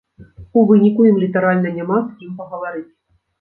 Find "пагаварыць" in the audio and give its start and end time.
2.41-2.89